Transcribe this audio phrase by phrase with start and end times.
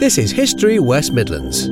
[0.00, 1.66] This is History West Midlands.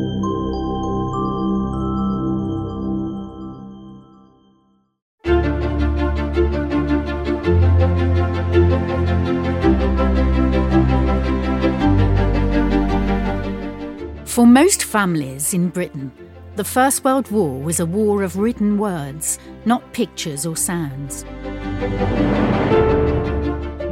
[14.24, 16.12] For most families in Britain,
[16.54, 21.25] the First World War was a war of written words, not pictures or sounds.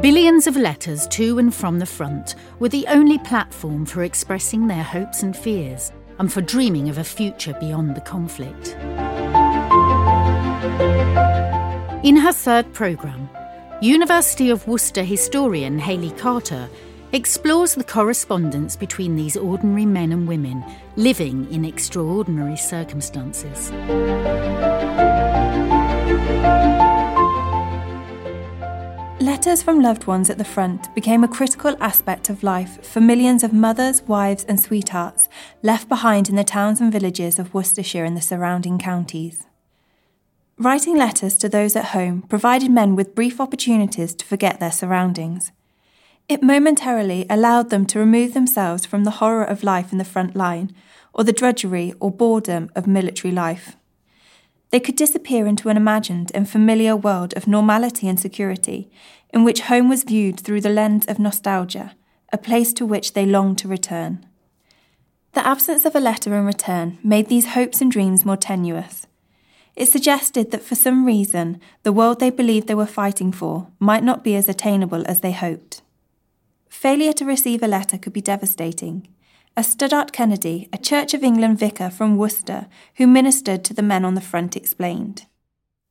[0.01, 4.81] Billions of letters to and from the front were the only platform for expressing their
[4.81, 8.75] hopes and fears and for dreaming of a future beyond the conflict.
[12.03, 13.29] In her third programme,
[13.79, 16.67] University of Worcester historian Hayley Carter
[17.11, 20.63] explores the correspondence between these ordinary men and women
[20.95, 23.71] living in extraordinary circumstances.
[29.21, 33.43] Letters from loved ones at the front became a critical aspect of life for millions
[33.43, 35.29] of mothers, wives, and sweethearts
[35.61, 39.45] left behind in the towns and villages of Worcestershire and the surrounding counties.
[40.57, 45.51] Writing letters to those at home provided men with brief opportunities to forget their surroundings.
[46.27, 50.35] It momentarily allowed them to remove themselves from the horror of life in the front
[50.35, 50.73] line
[51.13, 53.75] or the drudgery or boredom of military life.
[54.71, 58.89] They could disappear into an imagined and familiar world of normality and security,
[59.33, 61.95] in which home was viewed through the lens of nostalgia,
[62.33, 64.25] a place to which they longed to return.
[65.33, 69.07] The absence of a letter in return made these hopes and dreams more tenuous.
[69.75, 74.03] It suggested that for some reason, the world they believed they were fighting for might
[74.03, 75.81] not be as attainable as they hoped.
[76.69, 79.07] Failure to receive a letter could be devastating.
[79.57, 84.05] As Studdert Kennedy, a Church of England vicar from Worcester who ministered to the men
[84.05, 85.25] on the front, explained.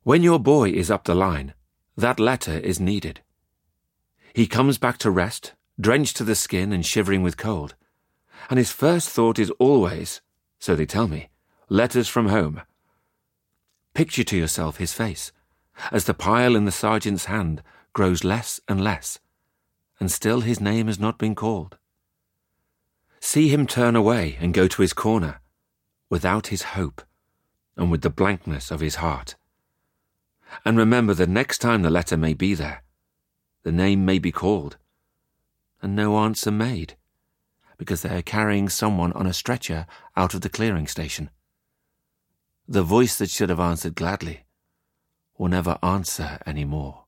[0.03, 1.53] When your boy is up the line,
[1.97, 3.20] that letter is needed.
[4.33, 7.75] He comes back to rest, drenched to the skin and shivering with cold,
[8.48, 10.22] and his first thought is always,
[10.58, 11.28] so they tell me,
[11.69, 12.62] letters from home.
[13.92, 15.33] Picture to yourself his face,
[15.93, 17.62] as the pile in the sergeant's hand
[17.93, 19.19] grows less and less
[20.00, 21.76] and still his name has not been called.
[23.20, 25.41] See him turn away and go to his corner,
[26.08, 27.03] without his hope,
[27.76, 29.36] and with the blankness of his heart.
[30.64, 32.82] And remember that next time the letter may be there,
[33.62, 34.78] the name may be called,
[35.82, 36.97] and no answer made,
[37.76, 41.31] because they are carrying someone on a stretcher out of the clearing station.
[42.66, 44.44] The voice that should have answered gladly
[45.37, 47.04] will never answer any more.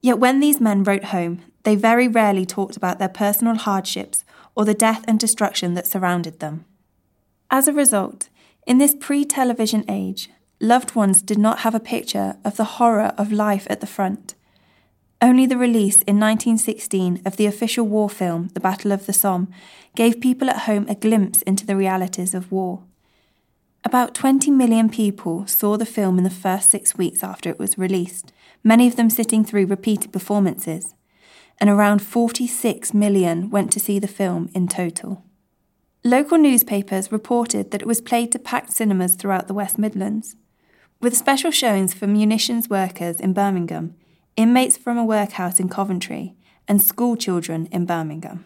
[0.00, 4.24] Yet when these men wrote home, they very rarely talked about their personal hardships
[4.56, 6.64] or the death and destruction that surrounded them.
[7.50, 8.28] As a result,
[8.66, 10.30] in this pre television age,
[10.60, 14.34] loved ones did not have a picture of the horror of life at the front.
[15.22, 19.48] Only the release in 1916 of the official war film, The Battle of the Somme,
[19.94, 22.82] gave people at home a glimpse into the realities of war.
[23.84, 27.78] About 20 million people saw the film in the first six weeks after it was
[27.78, 28.32] released
[28.66, 30.95] many of them sitting through repeated performances,
[31.60, 35.24] and around 46 million went to see the film in total.
[36.04, 40.36] Local newspapers reported that it was played to packed cinemas throughout the West Midlands,
[41.00, 43.94] with special showings for munitions workers in Birmingham,
[44.36, 46.34] inmates from a workhouse in Coventry,
[46.68, 48.44] and school children in Birmingham.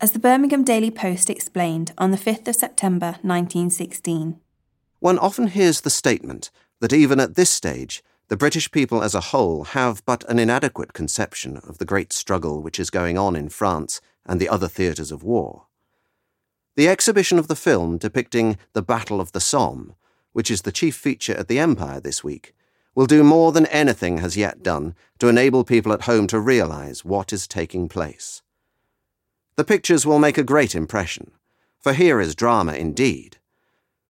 [0.00, 4.40] As the Birmingham Daily Post explained on the 5th of September 1916.
[4.98, 6.50] One often hears the statement
[6.80, 10.92] that even at this stage, the British people as a whole have but an inadequate
[10.92, 15.10] conception of the great struggle which is going on in France and the other theatres
[15.10, 15.66] of war.
[16.76, 19.96] The exhibition of the film depicting the Battle of the Somme,
[20.32, 22.54] which is the chief feature at the Empire this week,
[22.94, 27.04] will do more than anything has yet done to enable people at home to realise
[27.04, 28.42] what is taking place.
[29.56, 31.32] The pictures will make a great impression,
[31.80, 33.38] for here is drama indeed.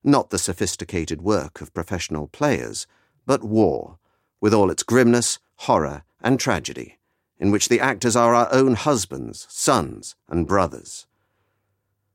[0.02, 2.86] Not the sophisticated work of professional players,
[3.26, 3.98] but war
[4.46, 7.00] with all its grimness, horror, and tragedy,
[7.40, 11.04] in which the actors are our own husbands, sons, and brothers.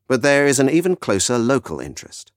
[0.07, 2.31] But there is an even closer local interest.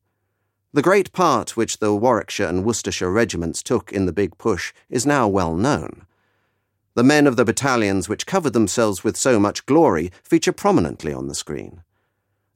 [0.72, 5.06] The great part which the Warwickshire and Worcestershire regiments took in the Big Push is
[5.06, 6.06] now well known.
[6.94, 11.28] The men of the battalions which covered themselves with so much glory feature prominently on
[11.28, 11.84] the screen.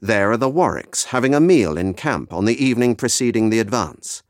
[0.00, 4.24] There are the Warwicks having a meal in camp on the evening preceding the advance.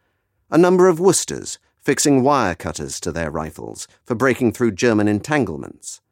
[0.50, 6.02] A number of Worcesters, fixing wire cutters to their rifles for breaking through German entanglements.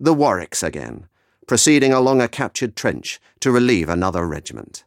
[0.00, 1.06] The Warwicks again,
[1.46, 4.82] proceeding along a captured trench to relieve another regiment.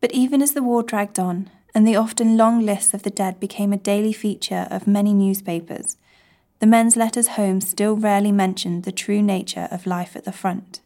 [0.00, 3.40] But even as the war dragged on, and the often long lists of the dead
[3.40, 5.96] became a daily feature of many newspapers,
[6.60, 10.82] the men's letters home still rarely mentioned the true nature of life at the front.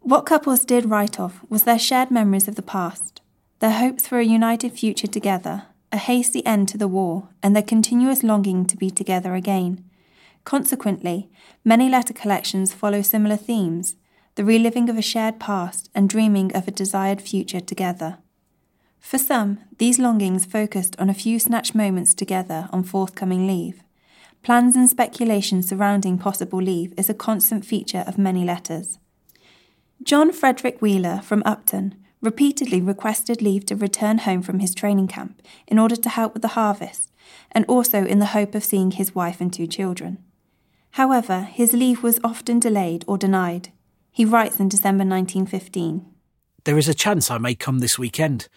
[0.00, 3.20] What couples did write of was their shared memories of the past,
[3.60, 7.62] their hopes for a united future together, a hasty end to the war, and their
[7.62, 9.84] continuous longing to be together again.
[10.44, 11.28] Consequently,
[11.64, 13.96] many letter collections follow similar themes
[14.36, 18.18] the reliving of a shared past and dreaming of a desired future together.
[19.00, 23.82] For some, these longings focused on a few snatched moments together on forthcoming leave.
[24.42, 28.98] Plans and speculation surrounding possible leave is a constant feature of many letters.
[30.02, 31.94] John Frederick Wheeler from Upton
[32.26, 36.42] repeatedly requested leave to return home from his training camp in order to help with
[36.42, 37.12] the harvest,
[37.52, 40.18] and also in the hope of seeing his wife and two children.
[40.90, 43.70] However, his leave was often delayed or denied.
[44.10, 46.04] He writes in December 1915
[46.64, 48.48] There is a chance I may come this weekend.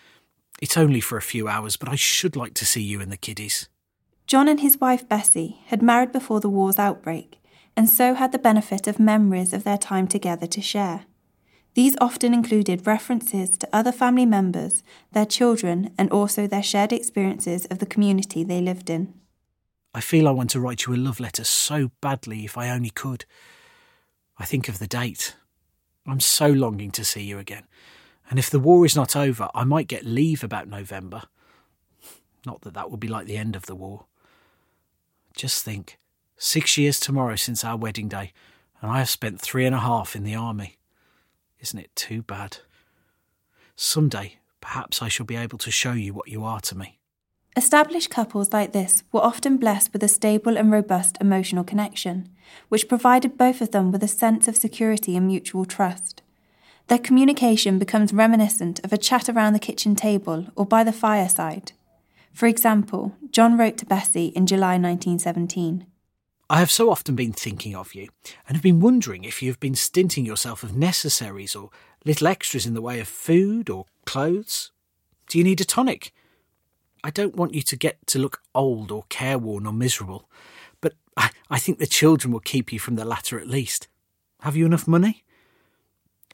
[0.62, 3.18] It's only for a few hours, but I should like to see you and the
[3.18, 3.70] kiddies.
[4.26, 7.40] John and his wife Bessie had married before the war's outbreak,
[7.78, 11.06] and so had the benefit of memories of their time together to share.
[11.76, 17.66] These often included references to other family members, their children, and also their shared experiences
[17.66, 19.14] of the community they lived in.
[19.94, 22.90] I feel I want to write you a love letter so badly if I only
[22.90, 23.26] could.
[24.38, 25.36] I think of the date.
[26.08, 27.64] I'm so longing to see you again.
[28.30, 31.24] And if the war is not over, I might get leave about November.
[32.46, 34.06] Not that that would be like the end of the war.
[35.36, 36.00] Just think
[36.38, 38.34] six years tomorrow since our wedding day,
[38.82, 40.79] and I have spent three and a half in the army.
[41.60, 42.58] Isn't it too bad?
[43.76, 47.00] Some day, perhaps I shall be able to show you what you are to me.
[47.56, 52.30] Established couples like this were often blessed with a stable and robust emotional connection,
[52.70, 56.22] which provided both of them with a sense of security and mutual trust.
[56.88, 61.74] Their communication becomes reminiscent of a chat around the kitchen table or by the fireside.
[62.34, 65.86] For example, John wrote to Bessie in July 1917
[66.52, 68.10] I have so often been thinking of you,
[68.48, 71.70] and have been wondering if you have been stinting yourself of necessaries or
[72.06, 74.72] little extras in the way of food or clothes.
[75.28, 76.12] Do you need a tonic?
[77.04, 80.28] I don't want you to get to look old or careworn or miserable,
[80.82, 83.88] but I, I think the children will keep you from the latter at least.
[84.42, 85.24] Have you enough money?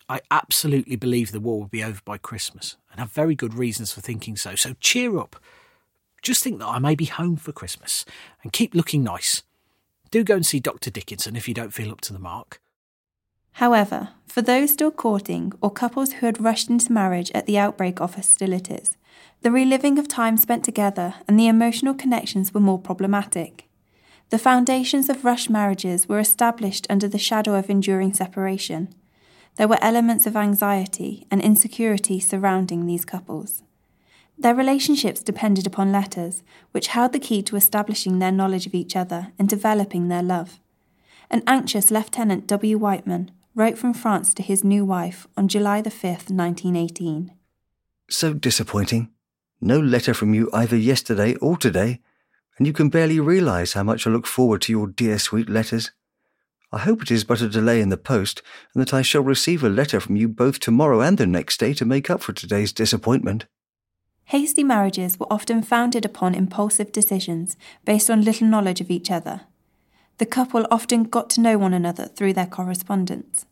[0.08, 3.92] I absolutely believe the war will be over by Christmas, and have very good reasons
[3.92, 5.36] for thinking so, so cheer up.
[6.22, 8.06] Just think that I may be home for Christmas,
[8.44, 9.44] and keep looking nice.
[10.16, 10.90] Do go and see Dr.
[10.90, 12.62] Dickinson if you don't feel up to the mark.
[13.52, 18.00] However, for those still courting or couples who had rushed into marriage at the outbreak
[18.00, 18.96] of hostilities,
[19.42, 23.68] the reliving of time spent together and the emotional connections were more problematic.
[24.30, 28.96] The foundations of rushed marriages were established under the shadow of enduring separation.
[29.58, 33.64] There were elements of anxiety and insecurity surrounding these couples.
[34.38, 38.96] Their relationships depended upon letters, which held the key to establishing their knowledge of each
[38.96, 40.60] other and developing their love.
[41.30, 42.78] An anxious Lieutenant W.
[42.78, 47.32] Whiteman wrote from France to his new wife on July the 5th, 1918.
[48.10, 49.10] So disappointing.
[49.62, 52.02] No letter from you either yesterday or today,
[52.58, 55.92] and you can barely realize how much I look forward to your dear sweet letters.
[56.72, 58.42] I hope it is but a delay in the post,
[58.74, 61.74] and that I shall receive a letter from you both tomorrow and the next day
[61.76, 63.46] to make up for today's disappointment.
[64.26, 69.42] Hasty marriages were often founded upon impulsive decisions based on little knowledge of each other.
[70.18, 73.46] The couple often got to know one another through their correspondence.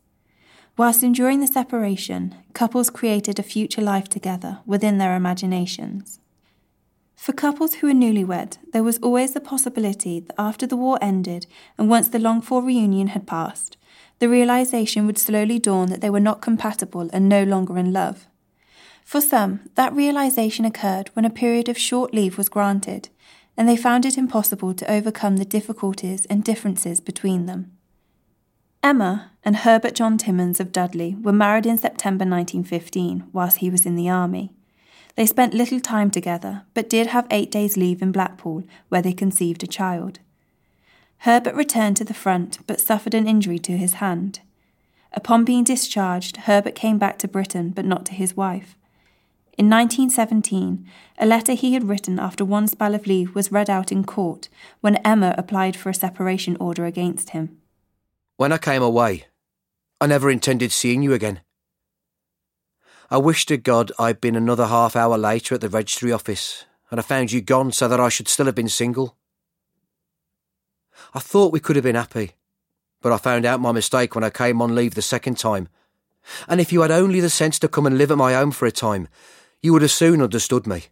[0.76, 6.18] Whilst enduring the separation, couples created a future life together within their imaginations.
[7.14, 11.46] For couples who were newlywed, there was always the possibility that after the war ended
[11.78, 13.76] and once the longed for reunion had passed,
[14.18, 18.26] the realization would slowly dawn that they were not compatible and no longer in love.
[19.04, 23.10] For some, that realization occurred when a period of short leave was granted,
[23.56, 27.70] and they found it impossible to overcome the difficulties and differences between them.
[28.82, 33.86] Emma and Herbert John Timmins of Dudley were married in September 1915 whilst he was
[33.86, 34.50] in the army.
[35.16, 39.12] They spent little time together, but did have eight days' leave in Blackpool, where they
[39.12, 40.18] conceived a child.
[41.18, 44.40] Herbert returned to the front, but suffered an injury to his hand.
[45.12, 48.76] Upon being discharged, Herbert came back to Britain, but not to his wife.
[49.56, 50.84] In 1917,
[51.18, 54.48] a letter he had written after one spell of leave was read out in court
[54.80, 57.58] when Emma applied for a separation order against him.
[58.36, 59.26] When I came away,
[60.00, 61.40] I never intended seeing you again.
[63.10, 66.98] I wish to God I'd been another half hour later at the registry office and
[66.98, 69.16] I found you gone so that I should still have been single.
[71.12, 72.32] I thought we could have been happy,
[73.02, 75.68] but I found out my mistake when I came on leave the second time.
[76.48, 78.66] And if you had only the sense to come and live at my home for
[78.66, 79.08] a time,
[79.64, 80.84] you would have soon understood me.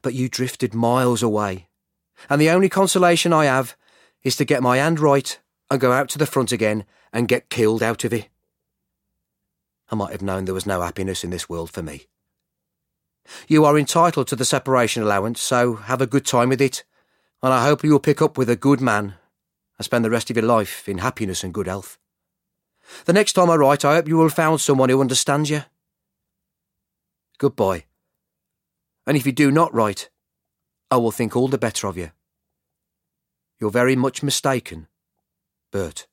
[0.00, 1.66] But you drifted miles away,
[2.30, 3.76] and the only consolation I have
[4.22, 5.36] is to get my hand right
[5.68, 8.28] and go out to the front again and get killed out of it.
[9.90, 12.06] I might have known there was no happiness in this world for me.
[13.48, 16.84] You are entitled to the separation allowance, so have a good time with it,
[17.42, 19.14] and I hope you will pick up with a good man
[19.78, 21.98] and spend the rest of your life in happiness and good health.
[23.04, 25.64] The next time I write, I hope you will have found someone who understands you.
[27.38, 27.84] Goodbye.
[29.06, 30.10] And if you do not write,
[30.90, 32.10] I will think all the better of you.
[33.60, 34.88] You're very much mistaken,
[35.72, 36.06] Bert.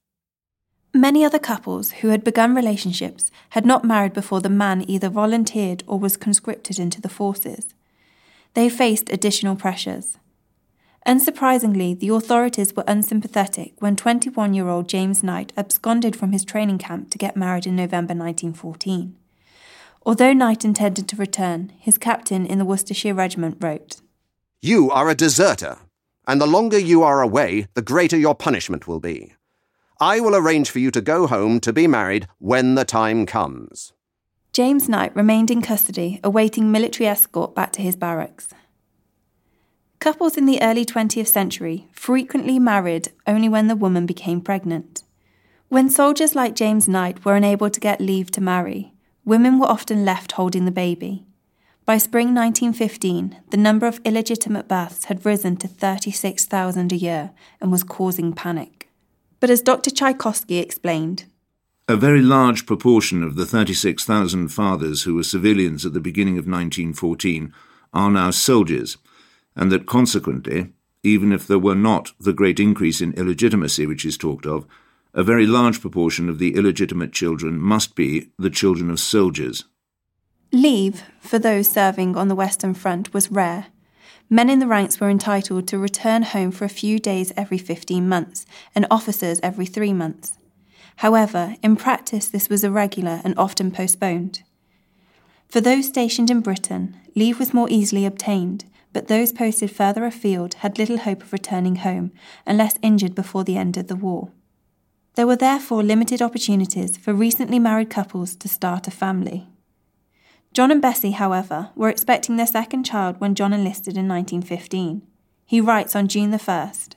[0.94, 5.84] Many other couples who had begun relationships had not married before the man either volunteered
[5.88, 7.74] or was conscripted into the forces.
[8.54, 10.18] They faced additional pressures.
[11.08, 16.78] Unsurprisingly, the authorities were unsympathetic when 21 year old James Knight absconded from his training
[16.78, 19.16] camp to get married in November 1914.
[20.06, 24.02] Although Knight intended to return, his captain in the Worcestershire Regiment wrote
[24.62, 25.78] You are a deserter,
[26.28, 29.34] and the longer you are away, the greater your punishment will be.
[30.00, 33.94] I will arrange for you to go home to be married when the time comes.
[34.52, 38.50] James Knight remained in custody, awaiting military escort back to his barracks.
[40.00, 45.04] Couples in the early 20th century frequently married only when the woman became pregnant.
[45.70, 48.93] When soldiers like James Knight were unable to get leave to marry,
[49.26, 51.26] women were often left holding the baby.
[51.86, 57.72] By spring 1915, the number of illegitimate births had risen to 36,000 a year and
[57.72, 58.90] was causing panic.
[59.40, 59.92] But as Dr.
[59.92, 61.26] Tchaikovsky explained,
[61.90, 66.48] a very large proportion of the 36,000 fathers who were civilians at the beginning of
[66.48, 67.54] 1914
[67.94, 68.96] are now soldiers,
[69.54, 70.72] and that consequently,
[71.04, 74.66] even if there were not the great increase in illegitimacy which is talked of,
[75.14, 79.66] a very large proportion of the illegitimate children must be the children of soldiers.
[80.52, 83.68] Leave for those serving on the Western Front was rare,
[84.30, 88.10] Men in the ranks were entitled to return home for a few days every 15
[88.10, 90.40] months, and officers every three months.
[90.98, 94.42] However, in practice, this was irregular and often postponed.
[95.50, 100.56] For those stationed in Britain, leave was more easily obtained, but those posted further afield
[100.56, 102.12] had little hope of returning home
[102.46, 104.32] unless injured before the end of the war.
[105.16, 109.48] There were therefore limited opportunities for recently married couples to start a family.
[110.54, 115.02] John and Bessie, however, were expecting their second child when John enlisted in 1915.
[115.46, 116.94] He writes on June the 1st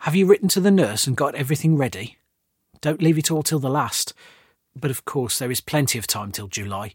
[0.00, 2.18] Have you written to the nurse and got everything ready?
[2.80, 4.14] Don't leave it all till the last.
[4.74, 6.92] But of course, there is plenty of time till July.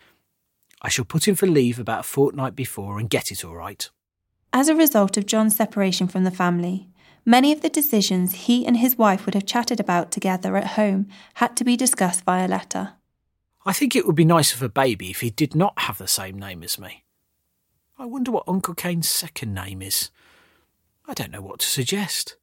[0.82, 3.90] I shall put in for leave about a fortnight before and get it all right.
[4.54, 6.88] As a result of John's separation from the family,
[7.26, 11.08] many of the decisions he and his wife would have chatted about together at home
[11.36, 12.94] had to be discussed via letter.
[13.66, 16.08] I think it would be nicer for a baby if he did not have the
[16.08, 17.04] same name as me.
[17.98, 20.12] I wonder what Uncle Cain's second name is.
[21.08, 22.36] I don't know what to suggest.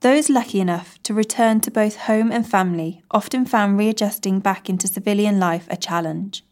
[0.00, 4.86] Those lucky enough to return to both home and family often found readjusting back into
[4.86, 6.44] civilian life a challenge.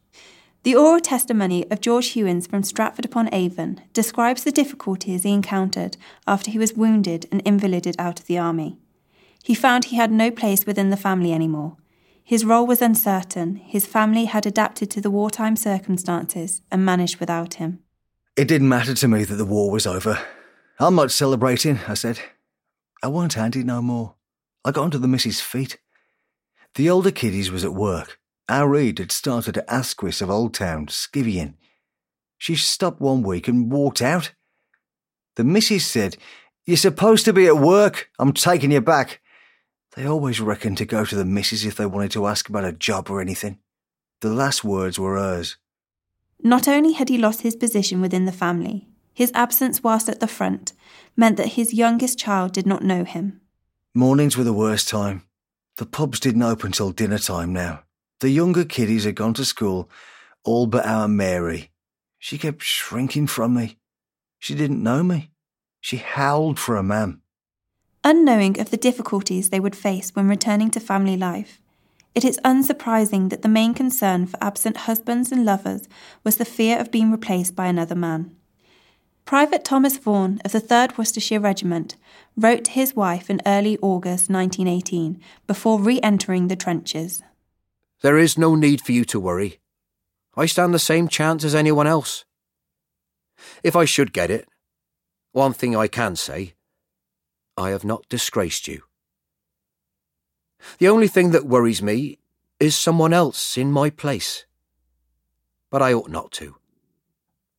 [0.65, 5.97] The oral testimony of George Hewins from Stratford upon Avon describes the difficulties he encountered
[6.27, 8.79] after he was wounded and invalided out of the army.
[9.43, 11.77] He found he had no place within the family anymore
[12.27, 13.57] his role was uncertain.
[13.57, 17.81] His family had adapted to the wartime circumstances and managed without him.
[18.35, 20.19] It didn't matter to me that the war was over.
[20.81, 22.19] I'm not celebrating, I said.
[23.03, 24.15] I weren't handy no more.
[24.65, 25.77] I got onto the missus' feet.
[26.77, 28.19] The older kiddies was at work.
[28.49, 31.55] Our Reed had started at Asquith of Old Town, skivvying.
[32.37, 34.33] She stopped one week and walked out.
[35.37, 36.19] The missus said,
[36.67, 38.11] You're supposed to be at work.
[38.19, 39.21] I'm taking you back.
[39.97, 42.73] They always reckoned to go to the missus if they wanted to ask about a
[42.73, 43.61] job or anything.
[44.21, 45.57] The last words were hers.
[46.43, 50.27] Not only had he lost his position within the family, his absence whilst at the
[50.27, 50.73] front
[51.17, 53.41] meant that his youngest child did not know him.
[53.95, 55.23] Mornings were the worst time.
[55.77, 57.84] The pubs didn't open till dinner time now.
[58.25, 59.91] The younger kiddies had gone to school,
[60.45, 61.73] all but our Mary.
[62.19, 63.77] She kept shrinking from me.
[64.39, 65.31] She didn't know me.
[65.83, 67.21] She howled for a man
[68.03, 71.61] unknowing of the difficulties they would face when returning to family life.
[72.15, 75.87] It is unsurprising that the main concern for absent husbands and lovers
[76.23, 78.35] was the fear of being replaced by another man.
[79.27, 81.97] Private Thomas Vaughan of the 3rd Worcestershire Regiment
[82.37, 87.23] wrote to his wife in early August 1918 before re entering the trenches.
[88.05, 89.61] There is no need for you to worry.
[90.37, 92.27] I stand the same chance as anyone else.
[93.63, 94.47] If I should get it,
[95.33, 96.53] one thing I can say
[97.57, 98.83] I have not disgraced you.
[100.77, 102.19] The only thing that worries me
[102.61, 104.45] is someone else in my place.
[105.71, 106.57] But I ought not to,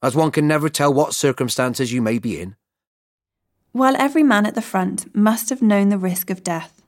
[0.03, 2.55] as one can never tell what circumstances you may be in.
[3.71, 6.84] While every man at the front must have known the risk of death,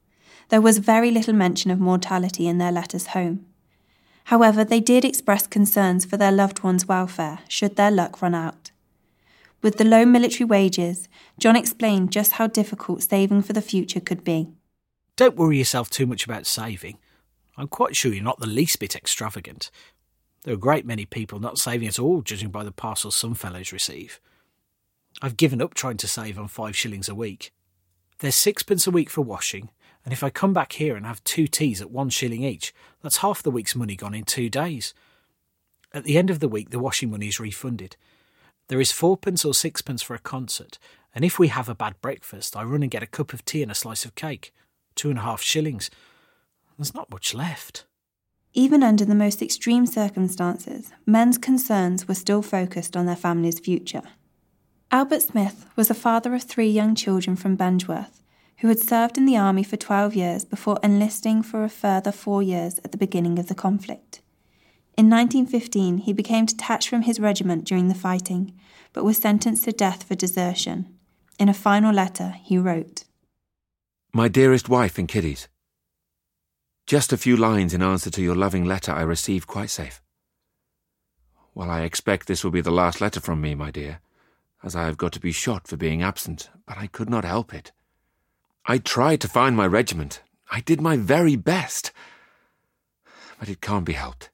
[0.49, 3.45] there was very little mention of mortality in their letters home.
[4.25, 8.71] However, they did express concerns for their loved ones' welfare should their luck run out.
[9.61, 11.07] With the low military wages,
[11.39, 14.49] John explained just how difficult saving for the future could be.
[15.15, 16.97] Don't worry yourself too much about saving.
[17.57, 19.71] I'm quite sure you're not the least bit extravagant.
[20.43, 23.33] There are a great many people not saving at all, judging by the parcels some
[23.33, 24.19] fellows receive.
[25.21, 27.51] I've given up trying to save on five shillings a week.
[28.19, 29.69] There's sixpence a week for washing,
[30.07, 32.73] and if I come back here and have two teas at one shilling each,
[33.03, 34.93] that's half the week's money gone in two days.
[35.93, 37.97] At the end of the week, the washing money is refunded.
[38.69, 40.79] There is fourpence or sixpence for a concert,
[41.13, 43.61] and if we have a bad breakfast, I run and get a cup of tea
[43.61, 44.53] and a slice of cake.
[44.95, 45.91] Two and a half shillings.
[46.77, 47.83] There's not much left.
[48.53, 54.03] Even under the most extreme circumstances, men's concerns were still focused on their family's future.
[54.89, 58.21] Albert Smith was a father of three young children from Bengeworth,
[58.59, 62.41] who had served in the army for 12 years before enlisting for a further four
[62.41, 64.21] years at the beginning of the conflict.
[64.97, 68.53] In 1915, he became detached from his regiment during the fighting,
[68.93, 70.87] but was sentenced to death for desertion.
[71.37, 73.03] In a final letter, he wrote
[74.11, 75.47] My dearest wife and kiddies,
[76.87, 80.01] just a few lines in answer to your loving letter I received quite safe.
[81.53, 83.99] Well, I expect this will be the last letter from me, my dear,
[84.63, 87.53] as I have got to be shot for being absent, but I could not help
[87.53, 87.73] it.
[88.69, 90.21] I tried to find my regiment.
[90.51, 91.93] I did my very best.
[93.39, 94.29] But it can't be helped.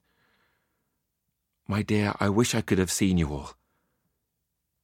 [1.68, 3.52] My dear, I wish I could have seen you all.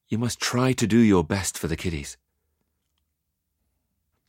[0.07, 2.15] You must try to do your best for the kiddies.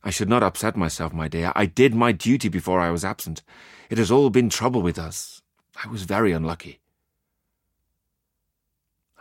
[0.03, 1.53] I should not upset myself, my dear.
[1.55, 3.41] I did my duty before I was absent.
[3.89, 5.41] It has all been trouble with us.
[5.83, 6.79] I was very unlucky.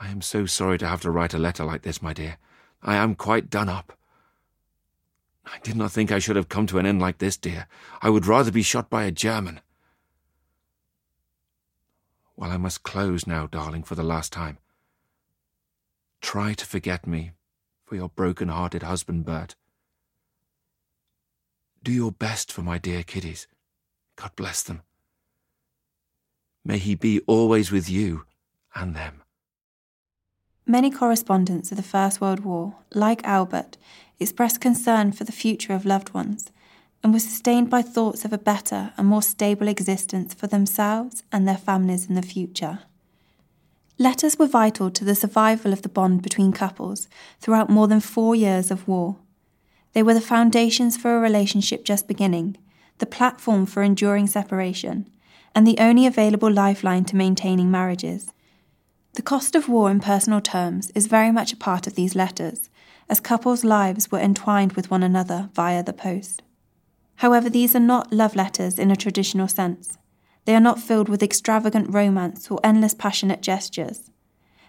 [0.00, 2.38] I am so sorry to have to write a letter like this, my dear.
[2.82, 3.92] I am quite done up.
[5.44, 7.66] I did not think I should have come to an end like this, dear.
[8.00, 9.60] I would rather be shot by a German.
[12.36, 14.58] Well, I must close now, darling, for the last time.
[16.20, 17.32] Try to forget me
[17.84, 19.54] for your broken hearted husband, Bert.
[21.82, 23.48] Do your best for my dear kiddies.
[24.16, 24.82] God bless them.
[26.64, 28.24] May he be always with you
[28.74, 29.21] and them.
[30.66, 33.76] Many correspondents of the First World War, like Albert,
[34.20, 36.52] expressed concern for the future of loved ones
[37.02, 41.48] and were sustained by thoughts of a better and more stable existence for themselves and
[41.48, 42.80] their families in the future.
[43.98, 47.08] Letters were vital to the survival of the bond between couples
[47.40, 49.16] throughout more than four years of war.
[49.94, 52.56] They were the foundations for a relationship just beginning,
[52.98, 55.10] the platform for enduring separation,
[55.56, 58.32] and the only available lifeline to maintaining marriages.
[59.14, 62.70] The cost of war in personal terms is very much a part of these letters,
[63.10, 66.40] as couples' lives were entwined with one another via the post.
[67.16, 69.98] However, these are not love letters in a traditional sense.
[70.46, 74.10] They are not filled with extravagant romance or endless passionate gestures.